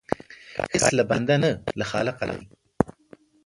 ښایست 0.53 0.91
له 0.97 1.03
بنده 1.09 1.35
نه، 1.43 1.49
له 1.79 1.85
خالقه 1.91 2.25
دی 2.29 2.39